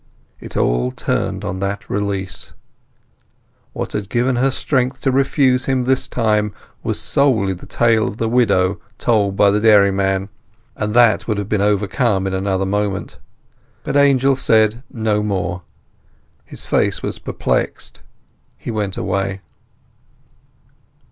It 0.39 0.57
all 0.57 0.89
turned 0.89 1.45
on 1.45 1.59
that 1.59 1.87
release. 1.87 2.55
What 3.71 3.91
had 3.93 4.09
given 4.09 4.37
her 4.37 4.49
strength 4.49 4.99
to 5.01 5.11
refuse 5.11 5.65
him 5.65 5.83
this 5.83 6.07
time 6.07 6.55
was 6.81 6.99
solely 6.99 7.53
the 7.53 7.67
tale 7.67 8.07
of 8.07 8.17
the 8.17 8.27
widow 8.27 8.79
told 8.97 9.35
by 9.35 9.51
the 9.51 9.59
dairyman; 9.59 10.29
and 10.75 10.95
that 10.95 11.27
would 11.27 11.37
have 11.37 11.49
been 11.49 11.61
overcome 11.61 12.25
in 12.25 12.33
another 12.33 12.65
moment. 12.65 13.19
But 13.83 13.95
Angel 13.95 14.35
said 14.35 14.81
no 14.91 15.21
more; 15.21 15.61
his 16.45 16.65
face 16.65 17.03
was 17.03 17.19
perplexed; 17.19 18.01
he 18.57 18.71
went 18.71 18.97
away. 18.97 19.41